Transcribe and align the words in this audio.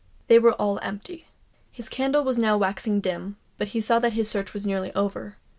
They 0.25 0.39
were 0.39 0.53
all 0.53 0.79
empty. 0.81 1.27
His 1.71 1.87
candle 1.87 2.23
was 2.23 2.39
now 2.39 2.57
waxing 2.57 3.01
dim; 3.01 3.37
but 3.59 3.67
he 3.67 3.79
saw 3.79 3.99
that 3.99 4.13
his 4.13 4.27
search 4.27 4.51
was 4.51 4.65
nearly 4.65 4.91
over. 4.95 5.37